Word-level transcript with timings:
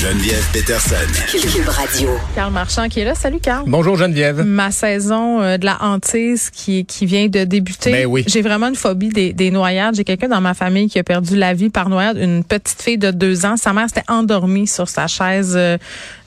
Geneviève 0.00 0.44
Peterson. 0.52 0.94
Cube 1.30 1.68
Radio. 1.68 2.10
Carl 2.34 2.52
Marchand 2.52 2.88
qui 2.88 3.00
est 3.00 3.04
là. 3.04 3.14
Salut 3.14 3.40
Carl. 3.40 3.64
Bonjour 3.66 3.96
Geneviève. 3.96 4.42
Ma 4.44 4.70
saison 4.70 5.40
euh, 5.40 5.56
de 5.56 5.64
la 5.64 5.82
hantise 5.82 6.50
qui, 6.50 6.84
qui 6.84 7.06
vient 7.06 7.28
de 7.28 7.44
débuter. 7.44 7.92
Ben 7.92 8.06
oui. 8.06 8.22
J'ai 8.26 8.42
vraiment 8.42 8.68
une 8.68 8.74
phobie 8.74 9.08
des, 9.08 9.32
des 9.32 9.50
noyades. 9.50 9.94
J'ai 9.94 10.04
quelqu'un 10.04 10.28
dans 10.28 10.42
ma 10.42 10.52
famille 10.52 10.90
qui 10.90 10.98
a 10.98 11.02
perdu 11.02 11.36
la 11.36 11.54
vie 11.54 11.70
par 11.70 11.88
noyade. 11.88 12.18
Une 12.18 12.44
petite 12.44 12.82
fille 12.82 12.98
de 12.98 13.10
deux 13.10 13.46
ans. 13.46 13.56
Sa 13.56 13.72
mère 13.72 13.88
s'était 13.88 14.04
endormie 14.08 14.66
sur 14.66 14.88
sa 14.88 15.06
chaise 15.06 15.54
euh, 15.56 15.78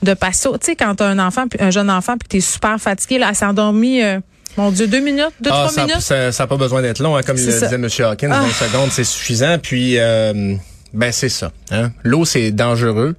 de 0.02 0.14
patio. 0.14 0.58
Tu 0.58 0.66
sais, 0.66 0.76
quand 0.76 0.96
t'as 0.96 1.06
un 1.06 1.20
enfant, 1.20 1.46
puis 1.46 1.60
un 1.62 1.70
jeune 1.70 1.90
enfant, 1.90 2.16
puis 2.18 2.28
t'es 2.28 2.40
super 2.40 2.78
fatigué, 2.80 3.18
là, 3.18 3.28
elle 3.30 3.36
s'est 3.36 3.44
endormie... 3.46 4.02
euh, 4.02 4.18
mon 4.56 4.72
Dieu, 4.72 4.88
deux 4.88 4.98
minutes, 5.00 5.30
deux, 5.40 5.50
Ah, 5.52 5.66
trois 5.68 5.68
ça, 5.68 5.86
minutes. 5.86 6.00
ça, 6.00 6.32
ça 6.32 6.42
a 6.42 6.46
pas 6.48 6.56
besoin 6.56 6.82
d'être 6.82 6.98
long, 7.00 7.14
hein, 7.16 7.22
comme 7.24 7.36
le 7.36 7.42
ça. 7.52 7.66
disait 7.68 7.76
M. 7.76 7.88
Hawkins, 8.10 8.30
Ah. 8.32 8.40
20 8.40 8.66
secondes, 8.66 8.90
c'est 8.90 9.04
suffisant. 9.04 9.58
Puis, 9.62 9.94
euh, 9.96 10.56
ben 10.92 11.12
c'est 11.12 11.28
ça. 11.28 11.52
Hein. 11.70 11.92
L'eau, 12.02 12.24
c'est 12.24 12.50
dangereux. 12.50 13.14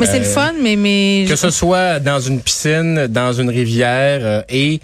Mais 0.00 0.06
c'est 0.06 0.18
le 0.20 0.24
Euh, 0.26 0.34
fun, 0.34 0.52
mais 0.62 0.76
mais 0.76 1.24
Que 1.28 1.36
ce 1.36 1.50
soit 1.50 1.98
dans 2.00 2.20
une 2.20 2.40
piscine, 2.40 3.06
dans 3.08 3.32
une 3.32 3.50
rivière, 3.50 4.20
euh, 4.22 4.42
et 4.48 4.80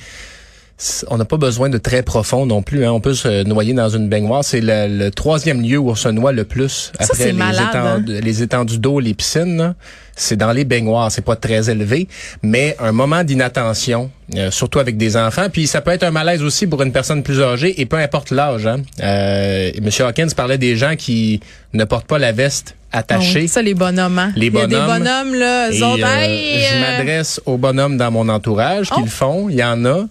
on 1.09 1.17
n'a 1.19 1.25
pas 1.25 1.37
besoin 1.37 1.69
de 1.69 1.79
très 1.79 2.03
profond 2.03 2.47
non 2.47 2.61
plus. 2.63 2.85
Hein. 2.85 2.93
On 2.93 3.01
peut 3.01 3.15
se 3.15 3.45
noyer 3.45 3.73
dans 3.75 3.89
une 3.89 4.09
baignoire. 4.09 4.45
C'est 4.45 4.61
le, 4.61 4.89
le 4.89 5.11
troisième 5.11 5.63
lieu 5.63 5.79
où 5.79 5.91
on 5.91 5.95
se 5.95 6.09
noie 6.09 6.33
le 6.33 6.45
plus 6.45 6.91
Ça, 6.99 7.05
après 7.13 7.27
les, 7.27 7.33
malade, 7.33 7.69
hein. 7.75 7.97
étendues, 8.01 8.21
les 8.21 8.43
étendues 8.43 8.79
d'eau, 8.79 8.99
les 9.01 9.15
piscines. 9.15 9.75
C'est 10.17 10.37
dans 10.37 10.53
les 10.53 10.65
baignoires. 10.65 11.11
C'est 11.11 11.25
pas 11.25 11.37
très 11.37 11.71
élevé, 11.71 12.07
mais 12.43 12.77
un 12.81 12.93
moment 12.93 13.25
d'inattention, 13.25 14.11
euh, 14.37 14.51
surtout 14.51 14.79
avec 14.79 14.97
des 14.97 15.17
enfants. 15.17 15.47
Puis 15.53 15.67
ça 15.67 15.81
peut 15.81 15.91
être 15.93 16.03
un 16.05 16.11
malaise 16.13 16.43
aussi 16.43 16.67
pour 16.67 16.83
une 16.83 16.93
personne 16.93 17.23
plus 17.23 17.41
âgée 17.41 17.81
et 17.81 17.87
peu 17.87 17.97
importe 17.97 18.31
l'âge. 18.31 18.67
Hein. 18.67 18.83
Euh, 19.03 19.71
Monsieur 19.83 20.05
Hawkins 20.07 20.29
parlait 20.37 20.59
des 20.59 20.77
gens 20.77 20.95
qui 20.97 21.41
ne 21.73 21.85
portent 21.85 22.07
pas 22.07 22.19
la 22.19 22.31
veste 22.33 22.75
Ah 22.93 22.99
attachée. 22.99 23.41
oui, 23.43 23.49
ça 23.49 23.61
les 23.63 23.75
bonhommes. 23.75 24.19
hein. 24.19 24.33
Les 24.37 24.47
Il 24.49 24.55
y 24.55 24.61
a 24.61 24.67
des 24.69 24.75
bonhommes. 24.77 24.99
bonhommes 25.05 25.35
là, 25.35 25.69
Et, 25.71 25.83
euh, 25.83 26.59
je 26.73 26.81
m'adresse 26.81 27.41
aux 27.47 27.57
bonhommes 27.59 27.97
dans 27.97 28.11
mon 28.13 28.29
entourage 28.29 28.89
qui 28.91 28.95
Oh. 28.99 29.05
le 29.05 29.11
font. 29.11 29.49
Il 29.49 29.57
y 29.57 29.65
en 29.65 29.85
a. 29.85 30.05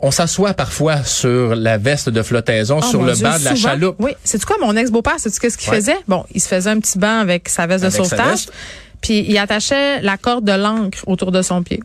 On 0.00 0.10
s'assoit 0.10 0.54
parfois 0.54 1.02
sur 1.04 1.54
la 1.56 1.76
veste 1.78 2.08
de 2.08 2.22
flottaison, 2.22 2.78
Oh, 2.82 2.86
sur 2.88 3.02
le 3.02 3.14
Dieu, 3.14 3.24
banc 3.24 3.38
de 3.38 3.44
la 3.44 3.56
souvent. 3.56 3.68
chaloupe. 3.70 3.96
Oui, 3.98 4.12
c'est 4.24 4.42
quoi 4.44 4.56
mon 4.60 4.76
ex-beau-père, 4.76 5.14
c'est 5.18 5.36
qu'est-ce 5.38 5.58
qu'il 5.58 5.70
Ouais. 5.70 5.76
faisait? 5.76 5.96
Bon, 6.06 6.24
il 6.32 6.40
se 6.40 6.48
faisait 6.48 6.70
un 6.70 6.78
petit 6.78 6.98
banc 6.98 7.18
avec 7.20 7.48
sa 7.48 7.66
veste 7.66 7.82
de 7.82 7.88
Avec 7.88 8.04
sauvetage, 8.04 8.46
puis 9.00 9.24
il 9.28 9.36
attachait 9.38 10.00
la 10.02 10.16
corde 10.16 10.44
de 10.44 10.52
l'encre 10.52 10.98
autour 11.06 11.32
de 11.32 11.42
son 11.42 11.62
pied. 11.62 11.80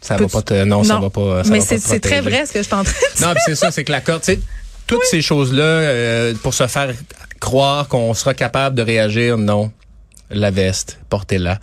Ça 0.00 0.16
va 0.16 0.28
pas 0.28 0.42
te, 0.42 0.64
non, 0.64 0.84
ça 0.84 0.98
va 0.98 1.08
pas. 1.08 1.44
ça 1.44 1.50
mais 1.50 1.60
c'est 1.60 2.00
très 2.00 2.20
vrai 2.20 2.44
ce 2.46 2.52
que 2.52 2.58
je 2.58 2.64
suis 2.64 2.74
en 2.74 2.84
train 2.84 2.92
de 2.92 3.18
dire. 3.18 3.28
Non, 3.28 3.34
c'est 3.46 3.54
ça, 3.54 3.70
c'est 3.70 3.84
que 3.84 3.92
la 3.92 4.00
corde, 4.02 4.20
tu 4.22 4.34
sais, 4.34 4.40
toutes 4.86 5.04
ces 5.04 5.22
choses-là, 5.22 5.62
euh, 5.64 6.34
pour 6.42 6.52
se 6.52 6.66
faire 6.66 6.92
croire 7.40 7.88
qu'on 7.88 8.12
sera 8.12 8.34
capable 8.34 8.76
de 8.76 8.82
réagir, 8.82 9.38
non. 9.38 9.72
La 10.30 10.50
veste, 10.50 10.98
portez-la. 11.10 11.58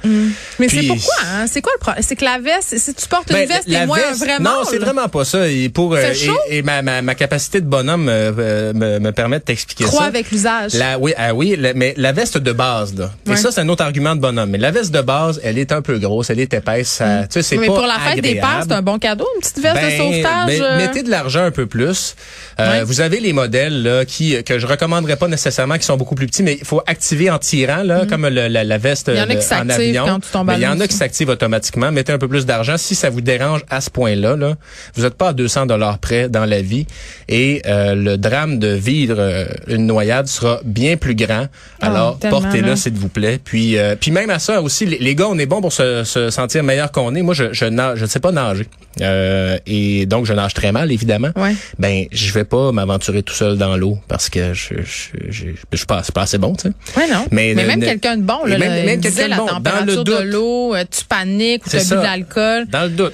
Mais 0.60 0.70
c'est 0.70 0.84
pourquoi 0.84 1.14
hein? 1.26 1.46
C'est 1.48 1.62
quoi 1.62 1.72
le 1.76 1.80
problème 1.80 2.04
C'est 2.08 2.16
que 2.16 2.24
la 2.24 2.38
veste, 2.38 2.78
si 2.78 2.94
tu 2.94 3.08
portes 3.08 3.30
une 3.32 3.36
Ben, 3.38 3.48
veste, 3.48 3.66
t'es 3.68 3.86
moins 3.88 3.98
veste- 3.98 4.10
un 4.22 4.26
vrai 4.26 4.40
Non, 4.40 4.62
c'est 4.70 4.78
vraiment 4.78 5.10
pas 5.10 5.26
ça. 5.26 5.48
Et 5.50 5.68
pour 5.70 5.94
euh, 5.96 6.14
chaud? 6.14 6.32
et, 6.48 6.58
et 6.60 6.62
ma, 6.62 6.82
ma, 6.84 7.02
ma 7.02 7.16
capacité 7.16 7.60
de 7.60 7.66
bonhomme 7.66 8.08
euh, 8.08 8.32
euh, 8.38 8.74
me, 8.74 9.00
me 9.00 9.12
permet 9.12 9.40
de 9.40 9.44
t'expliquer 9.44 9.84
Crois 9.86 10.02
ça. 10.02 10.06
avec 10.08 10.30
l'usage. 10.32 10.76
La, 10.76 11.00
oui, 11.00 11.14
ah 11.18 11.34
oui, 11.34 11.56
la- 11.58 11.74
mais 11.74 11.96
la 11.98 12.12
veste 12.12 12.38
de 12.38 12.52
base, 12.52 12.96
là. 12.96 13.10
Ouais. 13.26 13.34
Et 13.34 13.36
ça, 13.36 13.52
c'est 13.52 13.62
un 13.62 13.68
autre 13.70 13.84
argument 13.84 14.16
de 14.16 14.22
bonhomme. 14.22 14.52
Mais 14.52 14.58
la 14.60 14.72
veste 14.72 14.92
de 14.92 15.02
base, 15.02 15.42
elle 15.44 15.58
est 15.58 15.72
un 15.72 15.82
peu 15.82 15.98
grosse, 15.98 16.30
elle 16.30 16.40
est 16.40 16.54
épaisse. 16.54 16.90
Ça, 16.90 17.24
tu 17.24 17.28
sais, 17.32 17.42
c'est 17.42 17.58
Mm. 17.58 17.62
Mais 17.62 17.68
pas 17.68 17.74
pour 17.74 17.88
la 17.88 18.00
fête 18.00 18.22
des 18.22 18.36
pères, 18.36 18.46
agréable. 18.46 18.66
c'est 18.70 18.76
un 18.76 18.82
bon 18.84 19.00
cadeau, 19.00 19.28
une 19.36 19.42
petite 19.42 19.60
veste 19.60 19.76
de 19.76 19.82
Ben, 19.82 19.98
sauvetage. 19.98 20.48
ben, 20.48 20.62
euh, 20.62 20.78
mettez 20.78 21.04
de 21.04 21.10
l'argent 21.10 21.44
un 21.44 21.52
peu 21.52 21.66
plus. 21.66 22.16
Ouais. 22.60 22.84
Vous 22.84 23.02
avez 23.02 23.20
les 23.20 23.34
modèles 23.34 23.82
là, 23.82 24.06
qui 24.06 24.42
que 24.44 24.60
je 24.60 24.68
recommanderais 24.68 25.16
pas 25.16 25.28
nécessairement, 25.28 25.78
qui 25.80 25.84
sont 25.86 25.98
beaucoup 25.98 26.14
plus 26.16 26.28
petits, 26.28 26.44
mais 26.44 26.58
il 26.60 26.66
faut 26.66 26.82
activer 26.86 27.30
en 27.32 27.40
tirant 27.40 27.82
là, 27.84 28.06
comme 28.08 28.28
le- 28.28 28.51
la, 28.52 28.64
la 28.64 28.78
veste. 28.78 29.10
Il 29.14 29.18
y 29.18 29.22
en 29.22 29.24
a 29.24 29.26
de- 29.28 29.32
qui 29.34 29.38
en 29.40 29.42
s'activent 29.42 29.72
avion. 29.72 30.06
quand 30.06 30.20
tu 30.20 30.30
tombes 30.32 30.52
Il 30.56 30.62
y 30.62 30.68
en 30.68 30.80
a 30.80 30.88
qui 30.88 30.96
s'activent 30.96 31.30
automatiquement. 31.30 31.92
Mettez 31.92 32.12
un 32.14 32.18
peu 32.18 32.28
plus 32.28 32.46
d'argent. 32.46 32.78
Si 32.78 32.96
ça 32.96 33.10
vous 33.10 33.22
dérange 33.22 33.62
à 33.70 33.82
ce 33.82 33.90
point-là, 33.90 34.36
là, 34.36 34.56
vous 34.96 35.04
n'êtes 35.04 35.16
pas 35.16 35.30
à 35.30 35.34
200 35.34 35.66
dollars 35.66 36.00
près 36.00 36.30
dans 36.30 36.46
la 36.46 36.62
vie 36.62 36.86
et 37.30 37.62
euh, 37.66 37.96
le 37.96 38.18
drame 38.18 38.60
de 38.60 38.68
vivre 38.70 39.16
euh, 39.20 39.46
une 39.68 39.86
noyade 39.86 40.28
sera 40.28 40.60
bien 40.64 40.98
plus 40.98 41.16
grand. 41.16 41.48
Alors 41.82 42.16
Ah, 42.18 42.22
tellement, 42.22 42.42
portez-le 42.42 42.76
s'il 42.76 42.94
vous 42.94 43.10
plaît. 43.10 43.40
Puis 43.44 43.78
euh, 43.78 43.96
puis 44.00 44.12
même 44.12 44.30
à 44.30 44.40
ça 44.40 44.62
aussi, 44.62 44.86
les, 44.86 44.98
les 45.00 45.16
gars, 45.16 45.28
on 45.30 45.38
est 45.38 45.46
bon 45.46 45.62
pour 45.62 45.74
se, 45.74 46.04
se 46.04 46.30
sentir 46.30 46.64
meilleur 46.64 46.92
qu'on 46.92 47.16
est. 47.16 47.22
Moi, 47.22 47.34
je 47.34 47.54
je 47.54 47.66
nage, 47.66 47.98
je 48.00 48.04
ne 48.04 48.10
sais 48.10 48.20
pas 48.20 48.32
nager 48.32 48.68
Euh, 49.00 49.58
et 49.66 50.06
donc 50.06 50.26
je 50.26 50.34
nage 50.34 50.54
très 50.54 50.72
mal 50.74 50.92
évidemment. 50.92 51.30
Ouais. 51.38 51.56
Ben 51.80 52.06
je 52.12 52.34
vais 52.34 52.44
pas 52.44 52.72
m'aventurer 52.74 53.24
tout 53.24 53.34
seul 53.34 53.58
dans 53.58 53.78
l'eau 53.78 53.98
parce 54.10 54.30
que 54.30 54.54
je 54.54 54.76
je 54.84 55.14
je, 55.30 55.46
je 55.72 55.78
suis 55.78 55.86
pas, 55.86 56.02
pas 56.14 56.24
assez 56.24 56.38
bon, 56.38 56.54
tu 56.56 56.68
sais. 56.70 56.74
Ouais, 57.00 57.08
non. 57.10 57.26
Mais 57.32 57.54
Mais, 57.56 57.62
le- 57.64 57.68
même 57.70 57.80
quelqu'un 57.82 58.18
de 58.18 58.24
bon, 58.24 58.44
là, 58.46 58.58
même- 58.58 58.70
là, 58.70 58.84
même 58.84 59.00
quelqu'un 59.02 59.26
de 59.26 59.30
la 59.30 59.38
bon, 59.38 59.46
dans 59.46 59.54
température 59.54 60.04
le 60.04 60.04
de 60.04 60.24
l'eau, 60.32 60.76
euh, 60.76 60.84
tu 60.92 61.06
paniques 61.06 61.66
ou 61.66 61.70
tu 61.70 61.78
as 61.78 61.84
bu 61.84 61.90
de 61.90 61.96
l'alcool. 61.96 62.68
Dans 62.68 62.84
le 62.84 62.90
doute. 62.90 63.14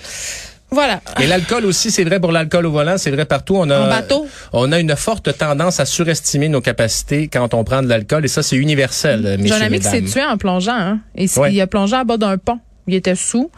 Voilà. 0.70 1.00
Et 1.22 1.28
l'alcool 1.28 1.64
aussi, 1.66 1.92
c'est 1.92 2.04
vrai 2.04 2.20
pour 2.20 2.34
l'alcool 2.34 2.66
au 2.66 2.72
volant, 2.72 2.98
c'est 2.98 3.12
vrai 3.12 3.24
partout. 3.24 3.56
On 3.56 3.70
a, 3.70 3.80
En 3.80 3.88
bateau. 3.88 4.28
On 4.52 4.72
a 4.74 4.80
une 4.80 4.96
forte 4.98 5.38
tendance 5.38 5.80
à 5.80 5.86
surestimer 5.86 6.50
nos 6.50 6.60
capacités 6.60 7.30
quand 7.32 7.54
on 7.54 7.64
prend 7.64 7.82
de 7.82 7.88
l'alcool 7.88 8.26
et 8.26 8.28
ça, 8.28 8.44
c'est 8.44 8.58
universel, 8.58 9.38
J'ai 9.42 9.54
un 9.54 9.62
ami 9.62 9.80
qui 9.80 9.88
s'est 9.88 10.02
tué 10.02 10.24
en 10.26 10.38
plongeant. 10.38 10.74
Hein? 10.76 11.00
Et 11.16 11.28
Ouais. 11.38 11.54
Il 11.54 11.62
a 11.62 11.68
plongé 11.68 11.96
à 11.96 12.04
bas 12.04 12.18
d'un 12.18 12.38
pont. 12.38 12.60
Il 12.88 12.96
était 12.96 13.16
sous. 13.16 13.50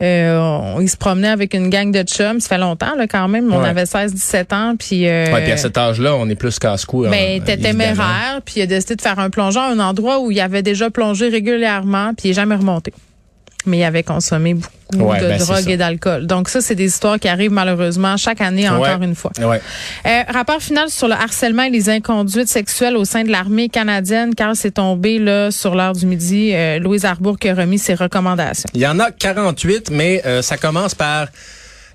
Euh, 0.00 0.38
on- 0.38 0.80
il 0.80 0.88
se 0.88 0.96
promenait 0.96 1.28
avec 1.28 1.54
une 1.54 1.70
gang 1.70 1.90
de 1.90 2.02
chums. 2.02 2.38
Ça 2.40 2.48
fait 2.50 2.58
longtemps 2.58 2.94
là, 2.96 3.06
quand 3.08 3.26
même. 3.28 3.52
On 3.52 3.60
Ouais. 3.60 3.68
avait 3.68 3.84
16-17 3.86 4.52
ans. 4.52 4.74
Puis, 4.78 5.08
euh, 5.08 5.32
Ouais, 5.32 5.42
puis 5.42 5.52
à 5.52 5.56
cet 5.56 5.76
âge-là, 5.76 6.14
on 6.14 6.28
est 6.28 6.36
plus 6.36 6.58
casse-cou. 6.58 7.02
ben, 7.02 7.12
hein, 7.12 7.16
était 7.36 7.54
évidemment. 7.54 7.78
téméraire. 7.84 8.40
Puis 8.44 8.54
il 8.58 8.62
a 8.62 8.66
décidé 8.66 8.94
de 8.96 9.02
faire 9.02 9.18
un 9.18 9.30
plongeon 9.30 9.60
à 9.60 9.66
un 9.72 9.78
endroit 9.80 10.20
où 10.20 10.30
il 10.30 10.40
avait 10.40 10.62
déjà 10.62 10.90
plongé 10.90 11.28
régulièrement. 11.28 12.12
Puis 12.14 12.26
il 12.26 12.28
n'est 12.28 12.34
jamais 12.34 12.54
remonté. 12.54 12.92
Mais 13.66 13.78
il 13.78 13.84
avait 13.84 14.02
consommé 14.04 14.54
beaucoup 14.54 14.68
Ouais, 15.10 15.20
de 15.20 15.26
ben, 15.26 15.38
drogue 15.38 15.68
et 15.68 15.76
d'alcool. 15.76 16.26
Donc 16.26 16.48
ça, 16.48 16.62
c'est 16.62 16.74
des 16.74 16.86
histoires 16.86 17.18
qui 17.18 17.28
arrivent 17.28 17.50
malheureusement 17.52 18.16
chaque 18.16 18.40
année 18.40 18.66
encore 18.68 18.98
Ouais. 19.00 19.04
une 19.06 19.14
fois. 19.14 19.32
Ouais. 19.40 19.60
Euh, 20.06 20.22
rapport 20.32 20.62
final 20.62 20.88
sur 20.88 21.08
le 21.08 21.14
harcèlement 21.14 21.64
et 21.64 21.70
les 21.70 21.90
inconduites 21.90 22.48
sexuelles 22.48 22.96
au 22.96 23.04
sein 23.04 23.24
de 23.24 23.28
l'armée 23.30 23.68
canadienne. 23.68 24.34
Car 24.34 24.56
c'est 24.56 24.70
tombé 24.70 25.18
là 25.18 25.50
sur 25.50 25.74
l'heure 25.74 25.92
du 25.92 26.06
midi. 26.06 26.52
Euh, 26.54 26.78
Louise 26.78 27.04
Arbour 27.04 27.38
qui 27.38 27.50
a 27.50 27.54
remis 27.54 27.78
ses 27.78 27.94
recommandations. 27.94 28.68
Il 28.72 28.80
y 28.80 28.86
en 28.86 28.98
a 28.98 29.10
48, 29.10 29.90
mais 29.90 30.22
euh, 30.24 30.40
ça 30.40 30.56
commence 30.56 30.94
par 30.94 31.26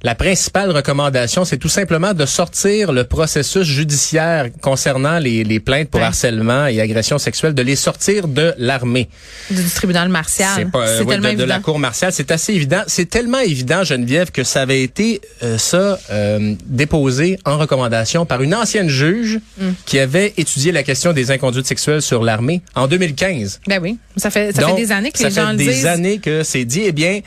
la 0.03 0.15
principale 0.15 0.71
recommandation, 0.71 1.45
c'est 1.45 1.57
tout 1.57 1.69
simplement 1.69 2.13
de 2.13 2.25
sortir 2.25 2.91
le 2.91 3.03
processus 3.05 3.63
judiciaire 3.65 4.47
concernant 4.61 5.17
les, 5.19 5.43
les 5.43 5.59
plaintes 5.59 5.89
pour 5.89 6.01
Ouais. 6.01 6.07
harcèlement 6.07 6.67
et 6.67 6.81
agression 6.81 7.17
sexuelle, 7.17 7.53
de 7.53 7.61
les 7.61 7.75
sortir 7.77 8.27
de 8.27 8.53
l'armée. 8.57 9.07
Du, 9.49 9.63
tribunal 9.69 10.09
martial. 10.09 10.49
C'est 10.55 10.69
pas 10.71 10.87
euh, 10.87 11.03
ouais, 11.03 11.35
de, 11.35 11.43
la 11.45 11.59
cour 11.59 11.79
martiale, 11.79 12.11
c'est 12.13 12.31
assez 12.31 12.53
évident. 12.53 12.81
C'est 12.87 13.09
tellement 13.09 13.39
évident, 13.39 13.83
Geneviève, 13.83 14.31
que 14.31 14.43
ça 14.43 14.61
avait 14.61 14.83
été 14.83 15.21
euh, 15.41 15.57
ça 15.57 15.97
euh, 16.11 16.53
déposé 16.65 17.39
en 17.45 17.57
recommandation 17.57 18.25
par 18.25 18.41
une 18.41 18.53
ancienne 18.55 18.89
juge 18.89 19.39
Mm. 19.57 19.69
qui 19.85 19.99
avait 19.99 20.33
étudié 20.37 20.71
la 20.71 20.83
question 20.83 21.13
des 21.13 21.29
inconduites 21.31 21.65
sexuelles 21.67 22.01
sur 22.01 22.23
l'armée 22.23 22.61
en 22.75 22.87
2015. 22.87 23.61
Ben 23.67 23.79
oui. 23.81 23.97
Ça 24.17 24.29
fait, 24.29 24.51
ça 24.53 24.61
Donc, 24.61 24.75
fait 24.75 24.81
des 24.81 24.91
années 24.91 25.11
que 25.11 25.19
ça 25.19 25.29
les 25.29 25.33
gens 25.33 25.45
fait 25.47 25.51
le 25.53 25.57
des 25.57 25.67
disent. 25.67 25.85
années 25.85 26.17
que 26.19 26.43
c'est 26.43 26.65
dit. 26.65 26.81
Eh 26.85 26.91
bien, 26.91 27.19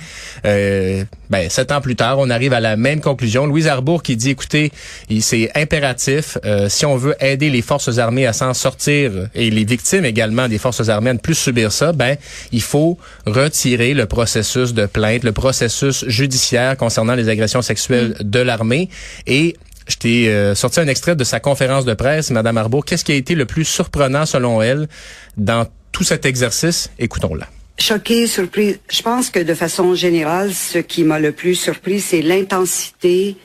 euh, 0.45 1.05
ben, 1.31 1.49
sept 1.51 1.73
ans 1.73 1.81
plus 1.81 1.97
tard, 1.97 2.19
on 2.19 2.29
arrive 2.31 2.53
à 2.53 2.61
la 2.71 2.77
même 2.77 3.01
conclusion. 3.01 3.47
Louise 3.47 3.69
Arbour 3.69 4.03
qui 4.03 4.17
dit, 4.17 4.31
écoutez, 4.31 4.73
c'est 5.21 5.51
impératif, 5.55 6.39
euh, 6.45 6.69
si 6.69 6.87
on 6.87 6.97
veut 6.97 7.17
aider 7.21 7.51
les 7.51 7.63
forces 7.63 7.99
armées 7.99 8.27
à 8.27 8.33
s'en 8.33 8.55
sortir 8.55 9.29
et 9.35 9.51
les 9.51 9.65
victimes 9.65 10.05
également 10.05 10.49
des 10.49 10.59
forces 10.59 10.89
armées 10.89 11.11
à 11.11 11.15
ne 11.15 11.19
plus 11.19 11.35
subir 11.35 11.73
ça, 11.73 11.93
ben, 11.93 12.17
il 12.53 12.63
faut 12.63 12.99
retirer 13.27 13.95
le 13.95 14.07
processus 14.07 14.75
de 14.75 14.87
plainte, 14.87 15.25
le 15.25 15.33
processus 15.33 16.05
judiciaire 16.07 16.77
concernant 16.77 17.15
les 17.15 17.29
agressions 17.29 17.63
sexuelles 17.63 18.07
Mm. 18.07 18.31
de 18.31 18.41
l'armée 18.41 18.89
et 19.27 19.57
Je 19.89 19.95
t'ai 19.95 20.29
euh, 20.29 20.57
sorti 20.57 20.81
un 20.81 20.89
extrait 20.89 21.15
de 21.15 21.23
sa 21.23 21.39
conférence 21.39 21.85
de 21.85 21.95
presse, 21.95 22.33
Madame 22.33 22.59
Arbour. 22.59 22.85
Qu'est-ce 22.85 23.05
qui 23.05 23.13
a 23.13 23.15
été 23.15 23.37
le 23.37 23.47
plus 23.47 23.65
surprenant 23.65 24.27
selon 24.27 24.61
elle 24.61 24.89
dans 25.37 25.65
tout 25.93 26.03
cet 26.03 26.27
exercice? 26.27 26.91
Écoutons-la. 26.99 27.47
Choquée, 27.79 28.27
surprise. 28.27 28.79
Je 28.89 29.03
pense 29.03 29.31
que 29.31 29.39
de 29.39 29.55
façon 29.55 29.95
générale, 29.95 30.53
ce 30.53 30.79
qui 30.79 31.05
m'a 31.05 31.19
le 31.19 31.33
plus 31.33 31.55
surpris, 31.55 32.01
c'est 32.01 32.23
l'intensité 32.23 33.37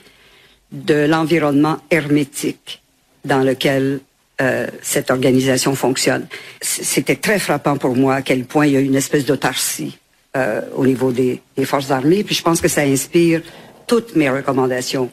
de 0.72 1.06
l'environnement 1.06 1.80
hermétique 1.92 2.82
dans 3.26 3.44
lequel 3.44 4.00
euh, 4.40 4.68
cette 4.82 5.12
organisation 5.12 5.76
fonctionne. 5.76 6.28
C'était 6.62 7.18
très 7.18 7.40
frappant 7.40 7.78
pour 7.78 7.96
moi 7.96 8.16
à 8.16 8.22
quel 8.22 8.46
point 8.46 8.66
il 8.68 8.74
y 8.74 8.78
a 8.78 8.80
une 8.80 8.96
espèce 8.96 9.26
d'autarcie 9.26 9.98
euh, 10.38 10.62
au 10.76 10.86
niveau 10.86 11.12
des, 11.12 11.42
des 11.58 11.66
forces 11.66 11.92
armées. 11.92 12.24
Puis 12.24 12.36
je 12.36 12.42
pense 12.42 12.62
que 12.62 12.70
ça 12.70 12.82
inspire 12.82 13.42
toutes 13.86 14.16
mes 14.16 14.30
recommandations. 14.30 15.12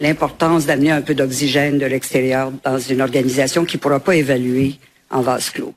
L'importance 0.00 0.64
d'amener 0.64 0.90
un 0.90 1.02
peu 1.02 1.14
d'oxygène 1.14 1.78
de 1.78 1.86
l'extérieur 1.86 2.50
dans 2.64 2.78
une 2.78 3.02
organisation 3.02 3.64
qui 3.66 3.76
ne 3.76 3.82
pourra 3.82 4.00
pas 4.00 4.16
évaluer 4.16 4.76
en 5.10 5.20
vase 5.20 5.50
clos. 5.50 5.74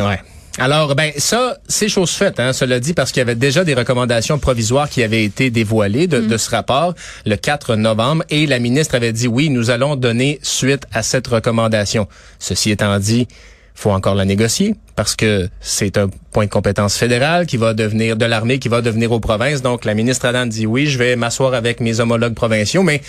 Ouais. 0.00 0.18
Alors, 0.58 0.94
ben 0.94 1.12
ça, 1.16 1.58
c'est 1.68 1.88
chose 1.88 2.10
faite, 2.10 2.40
hein, 2.40 2.52
cela 2.52 2.80
dit, 2.80 2.92
parce 2.92 3.12
qu'il 3.12 3.20
y 3.20 3.22
avait 3.22 3.34
déjà 3.34 3.64
des 3.64 3.74
recommandations 3.74 4.38
provisoires 4.38 4.88
qui 4.88 5.02
avaient 5.02 5.24
été 5.24 5.50
dévoilées 5.50 6.06
de, 6.06 6.20
de 6.20 6.36
ce 6.36 6.50
rapport 6.50 6.94
le 7.24 7.36
4 7.36 7.76
novembre, 7.76 8.24
et 8.30 8.46
la 8.46 8.58
ministre 8.58 8.94
avait 8.94 9.12
dit 9.12 9.28
oui, 9.28 9.48
nous 9.48 9.70
allons 9.70 9.96
donner 9.96 10.38
suite 10.42 10.86
à 10.92 11.02
cette 11.02 11.26
recommandation. 11.28 12.08
Ceci 12.38 12.70
étant 12.70 12.98
dit, 12.98 13.28
faut 13.74 13.90
encore 13.90 14.14
la 14.14 14.24
négocier 14.24 14.74
parce 14.94 15.16
que 15.16 15.48
c'est 15.60 15.96
un 15.96 16.08
point 16.32 16.44
de 16.44 16.50
compétence 16.50 16.96
fédéral 16.96 17.46
qui 17.46 17.56
va 17.56 17.74
devenir 17.74 18.16
de 18.16 18.24
l'armée 18.24 18.58
qui 18.58 18.68
va 18.68 18.82
devenir 18.82 19.12
aux 19.12 19.20
provinces. 19.20 19.62
Donc 19.62 19.84
la 19.84 19.94
ministre 19.94 20.26
Adam 20.26 20.46
dit 20.46 20.66
oui, 20.66 20.86
je 20.86 20.98
vais 20.98 21.16
m'asseoir 21.16 21.54
avec 21.54 21.80
mes 21.80 22.00
homologues 22.00 22.34
provinciaux, 22.34 22.82
mais 22.82 23.00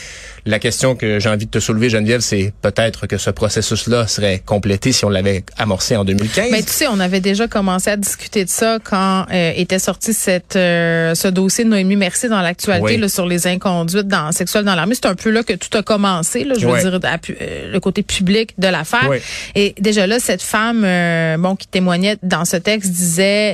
la 0.45 0.57
question 0.59 0.95
que 0.95 1.19
j'ai 1.19 1.29
envie 1.29 1.45
de 1.45 1.51
te 1.51 1.59
soulever 1.59 1.89
Geneviève, 1.89 2.21
c'est 2.21 2.51
peut-être 2.62 3.06
que 3.06 3.18
ce 3.18 3.29
processus-là 3.29 4.07
serait 4.07 4.41
complété 4.45 4.91
si 4.91 5.06
on 5.06 5.09
l'avait 5.09 5.44
amorcé 5.57 5.95
en 5.95 6.03
2015. 6.03 6.47
Mais 6.51 6.63
tu 6.63 6.71
sais, 6.71 6.88
on 6.88 7.00
avait 7.00 7.19
déjà 7.19 7.47
commencé 7.47 7.91
à 7.91 7.97
discuter 7.97 8.44
de 8.45 8.50
ça 8.50 8.79
quand 8.83 9.25
euh, 9.31 9.51
était 9.56 9.77
sorti 9.79 10.13
cette 10.13 10.56
euh, 10.56 11.13
ce 11.13 11.27
dossier 11.27 11.63
de 11.63 11.69
Noémie 11.69 11.95
Mercier 11.95 12.27
dans 12.29 12.41
l'actualité 12.41 13.00
Oui. 13.01 13.09
sur 13.09 13.27
les 13.27 13.45
inconduites 13.45 14.07
dans, 14.07 14.31
sexuelles 14.31 14.65
dans 14.65 14.73
l'armée. 14.75 14.95
C'est 14.95 15.06
un 15.06 15.15
peu 15.15 15.29
là 15.29 15.44
que 15.44 15.53
tout 15.53 15.77
a 15.77 15.83
commencé, 15.83 16.44
là, 16.44 16.56
je 16.57 16.65
veux 16.65 16.73
Oui. 16.73 16.79
dire, 16.81 17.00
à 17.03 17.18
pu- 17.19 17.38
euh, 17.39 17.71
le 17.71 17.79
côté 17.79 18.01
public 18.01 18.53
de 18.57 18.68
l'affaire. 18.68 19.07
Oui. 19.09 19.18
Et 19.53 19.75
déjà 19.79 20.07
là, 20.07 20.19
cette 20.19 20.41
femme, 20.41 20.83
euh, 20.83 21.38
bon, 21.38 21.56
qui 21.56 21.68
témoignait 21.68 22.18
dans 22.23 22.45
ce 22.45 22.57
texte, 22.57 22.91
disait, 22.91 23.11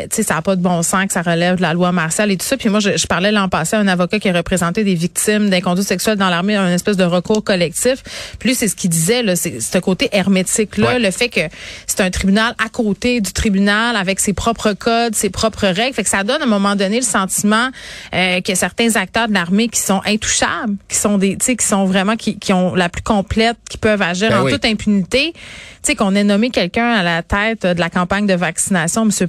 tu 0.09 0.15
sais, 0.17 0.23
ça 0.23 0.35
n'a 0.35 0.41
pas 0.41 0.55
de 0.55 0.61
bon 0.61 0.81
sens, 0.83 1.05
que 1.07 1.13
ça 1.13 1.21
relève 1.21 1.55
de 1.57 1.61
la 1.61 1.73
loi 1.73 1.91
martiale 1.91 2.31
et 2.31 2.37
tout 2.37 2.45
ça. 2.45 2.57
Puis 2.57 2.69
moi, 2.69 2.79
je, 2.79 2.97
je 2.97 3.07
parlais 3.07 3.31
l'an 3.31 3.49
passé 3.49 3.75
à 3.75 3.79
un 3.79 3.87
avocat 3.87 4.19
qui 4.19 4.29
a 4.29 4.33
représenté 4.33 4.83
des 4.83 4.95
victimes 4.95 5.49
d'inconduite 5.49 5.87
sexuelle 5.87 6.17
dans 6.17 6.29
l'armée, 6.29 6.55
un 6.55 6.71
espèce 6.73 6.97
de 6.97 7.03
recours 7.03 7.43
collectif. 7.43 8.03
Puis 8.39 8.49
lui, 8.49 8.55
c'est 8.55 8.67
ce 8.67 8.75
qu'il 8.75 8.89
disait, 8.89 9.23
là, 9.23 9.35
c'est 9.35 9.59
ce 9.59 9.77
côté 9.77 10.09
hermétique-là, 10.11 10.87
Ouais. 10.87 10.99
le 10.99 11.11
fait 11.11 11.29
que 11.29 11.41
c'est 11.87 12.01
un 12.01 12.09
tribunal 12.09 12.53
à 12.63 12.69
côté 12.69 13.21
du 13.21 13.33
tribunal 13.33 13.95
avec 13.95 14.19
ses 14.19 14.33
propres 14.33 14.73
codes, 14.73 15.15
ses 15.15 15.29
propres 15.29 15.67
règles. 15.67 15.93
Fait 15.93 16.03
que 16.03 16.09
ça 16.09 16.23
donne 16.23 16.41
à 16.41 16.45
un 16.45 16.47
moment 16.47 16.75
donné 16.75 16.97
le 16.97 17.05
sentiment 17.05 17.69
euh, 18.13 18.41
que 18.41 18.55
certains 18.55 18.95
acteurs 18.95 19.27
de 19.27 19.33
l'armée 19.33 19.67
qui 19.67 19.79
sont 19.79 20.01
intouchables, 20.05 20.75
qui 20.87 20.97
sont 20.97 21.17
des, 21.17 21.37
tu 21.37 21.45
sais, 21.45 21.55
qui 21.55 21.65
sont 21.65 21.85
vraiment 21.85 22.15
qui, 22.15 22.37
qui 22.39 22.53
ont 22.53 22.75
la 22.75 22.89
plus 22.89 23.01
complète, 23.03 23.57
qui 23.69 23.77
peuvent 23.77 24.01
agir 24.01 24.29
Ben 24.29 24.41
en 24.41 24.43
oui. 24.43 24.51
toute 24.51 24.65
impunité. 24.65 25.33
Tu 25.33 25.39
sais 25.93 25.95
qu'on 25.95 26.15
ait 26.15 26.23
nommé 26.23 26.49
quelqu'un 26.49 26.89
à 26.91 27.03
la 27.03 27.21
tête 27.23 27.65
de 27.65 27.79
la 27.79 27.89
campagne 27.89 28.25
de 28.27 28.33
vaccination, 28.33 29.03
M. 29.09 29.27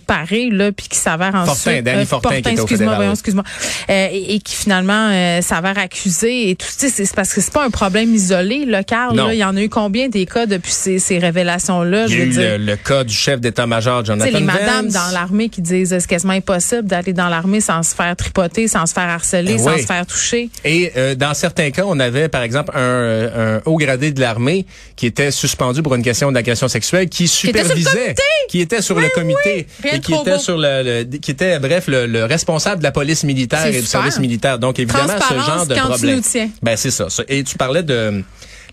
Là, 0.50 0.72
puis 0.72 0.88
qui 0.88 0.98
s'avère 0.98 1.32
Fortin, 1.32 1.50
ensuite 1.52 1.84
Danny 1.84 2.06
Fortin, 2.06 2.30
qui 2.30 2.36
était 2.38 2.60
au 2.60 2.62
excuse-moi, 2.64 2.94
voyons, 2.96 3.12
excuse-moi, 3.12 3.44
Euh, 3.90 4.08
et, 4.12 4.34
et 4.34 4.40
qui 4.40 4.54
finalement 4.56 5.10
euh, 5.10 5.40
s'avère 5.42 5.78
accusé 5.78 6.50
et 6.50 6.56
tout. 6.56 6.66
C'est 6.76 7.14
parce 7.14 7.32
que 7.32 7.40
c'est 7.40 7.52
pas 7.52 7.64
un 7.64 7.70
problème 7.70 8.14
isolé, 8.14 8.64
local. 8.64 9.14
Là, 9.14 9.32
il 9.32 9.38
y 9.38 9.44
en 9.44 9.56
a 9.56 9.60
eu 9.62 9.68
combien 9.68 10.08
des 10.08 10.26
cas 10.26 10.46
depuis 10.46 10.72
ces, 10.72 10.98
ces 10.98 11.18
révélations-là? 11.18 12.06
Il 12.08 12.16
y 12.18 12.20
a 12.20 12.24
eu 12.24 12.58
le, 12.58 12.64
le 12.64 12.76
cas 12.76 13.04
du 13.04 13.14
chef 13.14 13.40
d'état-major 13.40 14.04
Jonathan 14.04 14.30
les 14.32 14.40
madames 14.44 14.86
Vance. 14.86 14.94
dans 14.94 15.10
l'armée 15.12 15.48
qui 15.48 15.62
disent 15.62 15.92
euh, 15.92 15.98
c'est 16.00 16.08
quasiment 16.08 16.32
impossible 16.34 16.84
d'aller 16.84 17.12
dans 17.12 17.28
l'armée 17.28 17.60
sans 17.60 17.82
se 17.82 17.94
faire 17.94 18.14
tripoter, 18.16 18.68
sans 18.68 18.86
se 18.86 18.92
faire 18.92 19.08
harceler, 19.08 19.54
Eh 19.54 19.58
sans 19.58 19.74
oui. 19.74 19.80
se 19.82 19.86
faire 19.86 20.06
toucher. 20.06 20.50
Et 20.64 20.92
euh, 20.96 21.14
dans 21.14 21.34
certains 21.34 21.70
cas, 21.70 21.84
on 21.86 21.98
avait 22.00 22.28
par 22.28 22.42
exemple 22.42 22.72
un, 22.74 22.80
euh, 22.80 23.58
un 23.58 23.62
haut 23.64 23.76
gradé 23.76 24.12
de 24.12 24.20
l'armée 24.20 24.66
qui 24.96 25.06
était 25.06 25.30
suspendu 25.30 25.82
pour 25.82 25.94
une 25.94 26.02
question 26.02 26.30
d'agression 26.32 26.68
sexuelle, 26.68 27.08
qui 27.08 27.24
était 27.24 27.32
sur 27.32 27.48
le 27.52 27.58
supervisait, 27.58 27.90
comité! 27.90 28.22
qui 28.48 28.60
était 28.60 28.82
sur 28.82 28.98
le 28.98 29.08
comité 29.08 29.66
et 29.92 30.00
qui 30.14 30.20
était 30.22 30.32
beau. 30.36 30.38
sur 30.38 30.58
le, 30.58 30.82
le- 31.04 31.18
qui 31.18 31.30
était 31.30 31.58
bref 31.58 31.86
le, 31.88 32.06
le 32.06 32.24
responsable 32.24 32.78
de 32.78 32.84
la 32.84 32.92
police 32.92 33.24
militaire 33.24 33.66
et 33.66 33.70
du 33.80 33.86
service 33.86 34.14
militaire. 34.20 34.58
Donc 34.58 34.78
évidemment 34.78 35.14
ce 35.28 35.34
genre 35.46 35.66
de 35.66 35.74
problème. 35.90 36.14
Ben 36.62 36.76
c'est 36.76 36.90
ça. 36.90 37.06
Et 37.28 37.44
tu 37.44 37.56
parlais 37.56 37.82
de 37.82 38.22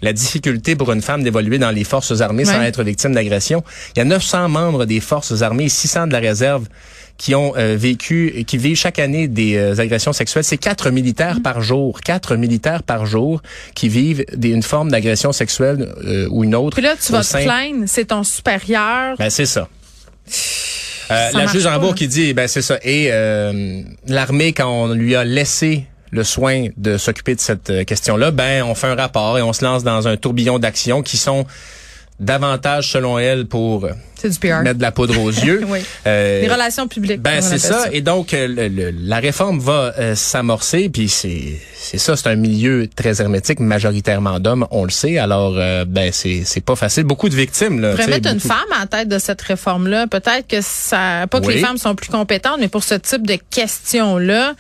la 0.02 0.12
difficulté 0.14 0.76
pour 0.76 0.92
une 0.92 1.02
femme 1.02 1.24
d'évoluer 1.24 1.58
dans 1.58 1.72
les 1.72 1.84
forces 1.86 2.20
armées 2.22 2.44
sans 2.46 2.62
être 2.64 2.84
victime 2.84 3.14
d'agression. 3.14 3.64
Il 3.96 4.00
y 4.00 4.02
a 4.02 4.06
900 4.06 4.50
membres 4.50 4.86
des 4.86 5.00
forces 5.00 5.42
armées 5.42 5.66
et 5.66 5.70
600 5.70 6.08
de 6.08 6.12
la 6.14 6.20
réserve 6.20 6.66
qui 7.18 7.34
ont 7.34 7.54
euh, 7.56 7.78
vécu, 7.80 8.44
qui 8.46 8.58
vivent 8.58 8.76
chaque 8.76 9.00
année 9.00 9.30
des 9.30 9.56
euh, 9.56 9.80
agressions 9.80 10.12
sexuelles. 10.12 10.44
C'est 10.44 10.58
quatre 10.58 10.90
militaires 10.90 11.38
par 11.42 11.62
jour, 11.62 12.02
quatre 12.02 12.36
militaires 12.36 12.84
par 12.84 13.06
jour 13.06 13.42
qui 13.74 13.88
vivent 13.88 14.26
des, 14.36 14.50
une 14.50 14.64
forme 14.64 14.92
d'agression 14.92 15.32
sexuelle 15.32 15.88
euh, 16.04 16.28
ou 16.30 16.44
une 16.44 16.56
autre. 16.56 16.76
Puis 16.76 16.84
là, 16.84 16.96
tu 17.02 17.14
vas 17.14 17.22
te 17.22 17.28
sein- 17.28 17.44
plaindre, 17.46 17.86
c'est 17.88 18.06
ton 18.06 18.24
supérieur. 18.26 19.16
Ben 19.18 19.30
c'est 19.30 19.46
ça. 19.46 19.70
Euh, 21.12 21.30
la 21.34 21.48
juge. 21.48 21.66
Rambourg 21.66 21.96
qui 21.96 22.07
dit, 22.07 22.34
ben 22.34 22.48
c'est 22.48 22.62
ça. 22.62 22.78
Et 22.84 23.10
euh, 23.12 23.81
l'armée, 24.07 24.54
quand 24.54 24.69
on 24.69 24.94
lui 24.94 25.16
a 25.16 25.24
laissé 25.24 25.86
le 26.12 26.24
soin 26.24 26.68
de 26.78 26.98
s'occuper 26.98 27.36
de 27.36 27.40
cette 27.40 27.69
euh, 27.69 27.84
question-là, 27.84 28.31
ben 28.31 28.63
on 28.63 28.75
fait 28.75 28.88
un 28.88 28.96
rapport 28.96 29.38
et 29.38 29.42
on 29.42 29.54
se 29.54 29.63
lance 29.63 29.84
dans 29.84 30.07
un 30.07 30.18
tourbillon 30.18 30.60
d'actions 30.60 31.02
qui 31.02 31.18
sont 31.18 31.46
davantage, 32.19 32.91
selon 32.91 33.19
elle, 33.19 33.45
pour 33.45 33.85
euh, 33.85 33.91
du 34.23 34.39
PR. 34.39 34.62
mettre 34.63 34.77
de 34.77 34.81
la 34.81 34.91
poudre 34.91 35.19
aux 35.21 35.29
yeux. 35.29 35.62
Oui. 35.67 35.79
Euh, 36.07 36.41
Les 36.41 36.47
relations 36.47 36.88
publiques. 36.88 37.21
ben 37.21 37.41
c'est 37.41 37.57
ça. 37.59 37.85
Et 37.91 38.01
donc 38.01 38.33
euh, 38.33 38.47
le- 38.47 38.67
le- 38.69 38.91
la 38.91 39.17
réforme 39.19 39.59
va 39.59 39.94
euh, 40.00 40.15
s'amorcer. 40.15 40.89
Puis 40.89 41.09
c'est 41.09 41.59
c'est 41.75 41.97
ça. 42.00 42.15
C'est 42.15 42.27
un 42.29 42.35
milieu 42.35 42.88
très 42.95 43.21
hermétique, 43.21 43.59
majoritairement 43.59 44.39
d'hommes. 44.39 44.65
On 44.71 44.83
le 44.85 44.89
sait. 44.89 45.17
Alors 45.19 45.53
euh, 45.57 45.85
ben 45.85 46.12
c'est 46.12 46.41
c'est 46.45 46.62
pas 46.63 46.75
facile. 46.75 47.03
Beaucoup 47.03 47.29
de 47.29 47.35
victimes 47.35 47.81
là. 47.81 47.89
On 47.89 47.91
pourrait 47.91 48.06
tu 48.06 48.12
sais, 48.12 48.15
mettre 48.17 48.29
une 48.31 48.35
beaucoup- 48.38 48.47
femme 48.47 48.71
à 48.75 48.79
la 48.81 48.88
tête 48.88 49.09
de 49.09 49.19
cette 49.19 49.41
réforme-là. 49.41 50.07
Peut-être 50.07 50.47
que 50.47 50.62
ça, 50.62 51.25
pas 51.29 51.39
que 51.41 51.45
Oui. 51.47 51.56
les 51.56 51.59
femmes 51.62 51.77
sont 51.77 51.94
plus 51.95 52.09
compétentes, 52.09 52.57
mais 52.59 52.67
pour 52.69 52.83
ce 52.83 52.95
type 52.95 53.27
de 53.27 53.38
questions-là, 53.51 54.53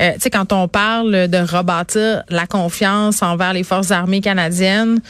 euh, 0.00 0.12
tu 0.14 0.20
sais, 0.20 0.30
quand 0.30 0.52
on 0.52 0.68
parle 0.68 1.28
de 1.28 1.38
rebâtir 1.38 2.22
la 2.30 2.46
confiance 2.46 3.22
envers 3.22 3.52
les 3.52 3.64
forces 3.64 3.90
armées 3.90 4.20
canadiennes, 4.20 5.00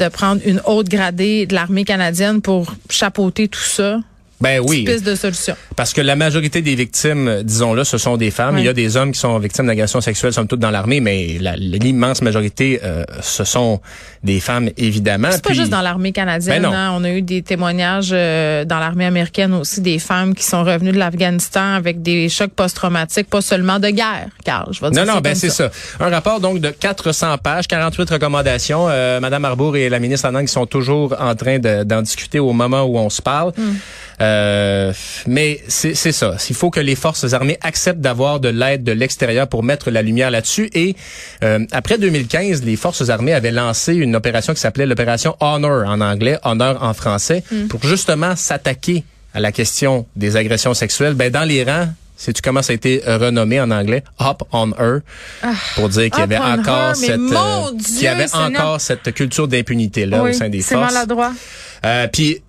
de 0.00 0.08
prendre 0.08 0.40
une 0.46 0.62
haute 0.64 0.88
gradée 0.88 1.46
de 1.46 1.54
l'armée 1.54 1.84
canadienne 1.84 2.40
pour 2.40 2.74
chapeauter 2.88 3.48
tout 3.48 3.60
ça, 3.60 4.00
Ben 4.40 4.60
oui. 4.64 4.84
piste 4.84 5.04
de 5.04 5.14
solution. 5.14 5.54
Parce 5.76 5.92
que 5.92 6.00
la 6.00 6.16
majorité 6.16 6.62
des 6.62 6.74
victimes, 6.74 7.28
euh, 7.28 7.42
disons-le, 7.42 7.84
ce 7.84 7.98
sont 7.98 8.16
des 8.16 8.30
femmes. 8.30 8.54
Oui. 8.54 8.62
Il 8.62 8.64
y 8.64 8.68
a 8.68 8.72
des 8.72 8.96
hommes 8.96 9.12
qui 9.12 9.18
sont 9.20 9.38
victimes 9.38 9.66
d'agressions 9.66 10.00
sexuelles, 10.00 10.32
somme 10.32 10.46
toute, 10.48 10.60
dans 10.60 10.70
l'armée, 10.70 11.00
mais 11.00 11.36
la- 11.40 11.56
l'immense 11.56 12.22
majorité, 12.22 12.80
euh, 12.82 13.04
ce 13.20 13.44
sont 13.44 13.80
des 14.24 14.40
femmes, 14.40 14.70
évidemment. 14.76 15.28
C'est 15.30 15.44
pas 15.44 15.52
juste 15.52 15.70
dans 15.70 15.82
l'armée 15.82 16.12
canadienne. 16.12 16.62
Ben 16.62 16.70
non. 16.70 16.74
hein. 16.74 16.92
On 16.96 17.04
a 17.04 17.10
eu 17.10 17.22
des 17.22 17.42
témoignages 17.42 18.10
euh, 18.12 18.64
dans 18.64 18.78
l'armée 18.78 19.04
américaine 19.06 19.52
aussi 19.54 19.80
des 19.80 19.98
femmes 19.98 20.34
qui 20.34 20.44
sont 20.44 20.64
revenues 20.64 20.92
de 20.92 20.98
l'Afghanistan 20.98 21.74
avec 21.74 22.00
des 22.02 22.28
chocs 22.28 22.52
post-traumatiques, 22.52 23.28
pas 23.28 23.42
seulement 23.42 23.78
de 23.78 23.88
guerre, 23.88 24.28
Carl. 24.44 24.68
Je 24.72 24.80
vais 24.80 24.90
dire 24.90 25.04
Non, 25.04 25.14
non, 25.14 25.20
ben 25.20 25.34
c'est 25.34 25.50
ça. 25.50 25.70
Un 26.00 26.08
rapport 26.08 26.40
donc 26.40 26.60
de 26.60 26.70
400 26.70 27.36
pages, 27.38 27.66
48 27.68 28.08
recommandations. 28.10 28.86
Euh, 28.88 29.20
Madame 29.20 29.44
Arbour 29.44 29.76
et 29.76 29.88
la 29.88 29.98
ministre 29.98 30.26
Anand 30.26 30.40
qui 30.40 30.48
sont 30.52 30.66
toujours 30.66 31.14
en 31.20 31.34
train 31.34 31.58
de- 31.58 31.84
d'en 31.84 32.02
discuter 32.02 32.38
au 32.38 32.52
moment 32.52 32.82
où 32.84 32.98
on 32.98 33.10
se 33.10 33.20
parle. 33.22 33.52
Hmm. 33.56 33.74
Euh, 34.30 34.92
mais 35.26 35.60
c'est 35.68 35.94
c'est 35.94 36.12
ça. 36.12 36.36
Il 36.48 36.54
faut 36.54 36.70
que 36.70 36.80
les 36.80 36.94
forces 36.94 37.32
armées 37.32 37.58
acceptent 37.62 38.00
d'avoir 38.00 38.38
de 38.40 38.48
l'aide 38.48 38.84
de 38.84 38.92
l'extérieur 38.92 39.48
pour 39.48 39.62
mettre 39.62 39.90
la 39.90 40.02
lumière 40.02 40.30
là-dessus. 40.30 40.70
Et 40.74 40.94
euh, 41.42 41.58
après 41.72 41.98
2015, 41.98 42.62
les 42.64 42.76
forces 42.76 43.08
armées 43.10 43.34
avaient 43.34 43.50
lancé 43.50 43.94
une 43.94 44.14
opération 44.16 44.54
qui 44.54 44.60
s'appelait 44.60 44.86
l'opération 44.86 45.36
Honor 45.40 45.86
en 45.88 46.00
anglais, 46.00 46.38
Honor 46.44 46.82
en 46.82 46.94
français, 46.94 47.42
Hmm. 47.50 47.66
pour 47.68 47.82
justement 47.84 48.36
s'attaquer 48.36 49.02
à 49.34 49.40
la 49.40 49.50
question 49.52 50.06
des 50.14 50.36
agressions 50.36 50.74
sexuelles. 50.74 51.14
Ben 51.14 51.30
dans 51.30 51.44
les 51.44 51.64
rangs. 51.64 51.88
Sais-tu 52.16 52.42
comment 52.42 52.60
ça 52.60 52.72
a 52.72 52.74
été 52.74 53.02
euh, 53.08 53.16
renommé 53.16 53.58
en 53.62 53.70
anglais? 53.70 54.04
Up 54.20 54.42
on 54.52 54.72
her. 54.78 55.00
pour 55.74 55.88
dire 55.88 56.10
qu'il 56.10 56.20
y 56.20 56.22
avait 56.22 56.36
encore 56.36 56.90
her, 56.90 56.94
cette, 56.94 57.18
euh, 57.18 57.70
Dieu, 57.72 57.84
qu'il 57.86 58.02
y 58.02 58.06
avait 58.08 58.34
encore 58.34 58.78
cette 58.78 59.14
culture 59.14 59.48
d'impunité 59.48 60.04
là 60.04 60.22
au 60.24 60.32
sein 60.34 60.50
des 60.50 60.60
c'est 60.60 60.74
forces. 60.74 60.92
maladroit. 60.92 61.32
Euh, 61.86 62.06
puis 62.12 62.42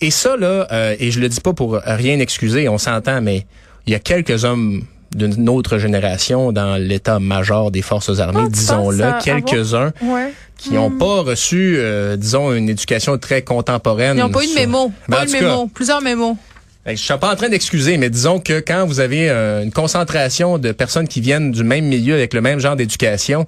et 0.00 0.10
ça 0.10 0.36
là, 0.36 0.66
euh, 0.72 0.94
et 0.98 1.10
je 1.10 1.20
le 1.20 1.28
dis 1.28 1.40
pas 1.40 1.52
pour 1.52 1.80
rien 1.84 2.18
excuser, 2.20 2.68
on 2.68 2.78
s'entend, 2.78 3.20
mais 3.20 3.46
il 3.86 3.92
y 3.92 3.96
a 3.96 3.98
quelques 3.98 4.44
hommes 4.44 4.82
d'une 5.14 5.48
autre 5.48 5.78
génération 5.78 6.52
dans 6.52 6.76
l'état-major 6.76 7.70
des 7.70 7.80
forces 7.82 8.18
armées, 8.20 8.42
Ah, 8.44 8.48
disons-le, 8.50 9.04
quelques-uns 9.24 9.92
Ouais. 10.02 10.32
qui 10.58 10.74
n'ont 10.74 10.90
pas 10.90 11.22
reçu, 11.22 11.76
euh, 11.78 12.16
disons, 12.16 12.52
une 12.52 12.68
éducation 12.68 13.16
très 13.16 13.40
contemporaine. 13.42 14.18
Ils 14.18 14.20
n'ont 14.20 14.28
pas 14.28 14.44
eu 14.44 14.48
de 14.48 14.54
mémo. 14.54 14.92
Ben, 15.08 15.16
Pas 15.18 15.24
eu 15.24 15.32
cas, 15.32 15.40
mémo. 15.40 15.70
Plusieurs 15.72 16.02
mémos. 16.02 16.36
Ben, 16.88 16.96
Je 16.96 17.02
suis 17.02 17.14
pas 17.18 17.32
en 17.32 17.36
train 17.36 17.48
d'excuser, 17.48 17.98
mais 17.98 18.08
disons 18.10 18.40
que 18.40 18.60
quand 18.60 18.86
vous 18.86 19.00
avez 19.00 19.28
euh, 19.28 19.62
une 19.62 19.72
concentration 19.72 20.56
de 20.58 20.72
personnes 20.72 21.06
qui 21.06 21.20
viennent 21.20 21.52
du 21.52 21.62
même 21.62 21.84
milieu 21.84 22.14
avec 22.14 22.32
le 22.32 22.40
même 22.40 22.60
genre 22.60 22.76
d'éducation, 22.76 23.46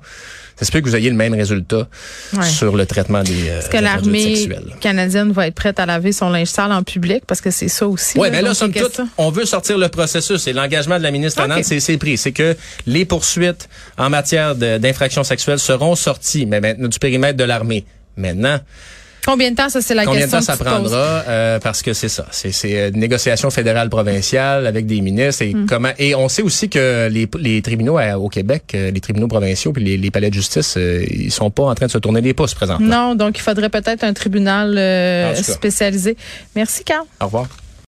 ça 0.56 0.66
se 0.66 0.70
peut 0.72 0.80
que 0.80 0.88
vous 0.88 0.94
ayez 0.94 1.08
le 1.08 1.16
même 1.16 1.32
résultat 1.32 1.88
Ouais. 2.34 2.44
sur 2.44 2.76
le 2.76 2.84
traitement 2.84 3.22
des, 3.22 3.48
euh, 3.48 3.60
Est-ce 3.60 3.70
que 3.70 3.78
l'armée 3.78 4.46
canadienne 4.80 5.32
va 5.32 5.46
être 5.46 5.54
prête 5.54 5.80
à 5.80 5.86
laver 5.86 6.12
son 6.12 6.28
linge 6.28 6.48
sale 6.48 6.70
en 6.70 6.82
public? 6.82 7.22
Parce 7.26 7.40
que 7.40 7.50
c'est 7.50 7.68
ça 7.68 7.88
aussi. 7.88 8.18
Oui, 8.18 8.28
mais 8.30 8.42
là, 8.42 8.52
somme 8.52 8.72
toute, 8.74 9.00
on 9.16 9.30
veut 9.30 9.46
sortir 9.46 9.78
le 9.78 9.88
processus. 9.88 10.46
Et 10.46 10.52
l'engagement 10.52 10.98
de 10.98 11.02
la 11.02 11.10
ministre 11.10 11.42
OK. 11.42 11.48
Nantes, 11.48 11.64
c'est 11.64 11.96
pris. 11.96 12.18
C'est 12.18 12.32
que 12.32 12.54
les 12.86 13.06
poursuites 13.06 13.70
en 13.96 14.10
matière 14.10 14.54
d'infractions 14.54 15.24
sexuelles 15.24 15.58
seront 15.60 15.96
sorties, 15.96 16.44
mais 16.44 16.60
maintenant 16.60 16.88
du 16.88 16.98
périmètre 16.98 17.38
de 17.38 17.44
l'armée. 17.44 17.86
Maintenant, 18.18 18.60
Combien 19.24 19.50
de 19.50 19.56
temps, 19.56 19.68
ça, 19.68 19.80
c'est 19.80 19.94
la 19.94 20.04
combien 20.04 20.20
de 20.20 20.24
question 20.30 20.38
temps 20.38 20.44
ça 20.44 20.56
que 20.56 20.64
prendra? 20.64 20.96
Euh, 21.28 21.58
Parce 21.60 21.82
que 21.82 21.92
c'est 21.92 22.08
ça, 22.08 22.26
c'est 22.30 22.52
c'est 22.52 22.76
euh, 22.80 22.90
une 22.92 23.00
négociation 23.00 23.50
fédérale 23.50 23.88
provinciale 23.90 24.66
avec 24.66 24.86
des 24.86 25.00
ministres 25.00 25.42
et 25.42 25.54
Hmm. 25.54 25.66
comment. 25.66 25.90
Et 25.98 26.14
on 26.14 26.28
sait 26.28 26.42
aussi 26.42 26.68
que 26.68 27.08
les, 27.10 27.28
les 27.38 27.60
tribunaux 27.62 27.98
à- 27.98 28.18
au 28.18 28.28
Québec, 28.28 28.64
euh, 28.74 28.90
les 28.90 29.00
tribunaux 29.00 29.28
provinciaux 29.28 29.72
puis 29.72 29.84
les, 29.84 29.96
les 29.96 30.10
palais 30.10 30.30
de 30.30 30.34
justice, 30.34 30.76
ils 30.78 31.30
sont 31.30 31.50
pas 31.50 31.64
en 31.64 31.74
train 31.74 31.86
de 31.86 31.90
se 31.90 31.98
tourner 31.98 32.20
les 32.20 32.34
pouces 32.34 32.54
présentement. 32.54 32.86
Non, 32.86 33.14
donc 33.14 33.38
il 33.38 33.42
faudrait 33.42 33.68
peut-être 33.68 34.04
un 34.04 34.12
tribunal 34.12 34.76
euh, 34.78 35.34
spécialisé. 35.34 36.16
Merci, 36.56 36.84
Carl. 36.84 37.04
Au 37.20 37.26
revoir. 37.26 37.46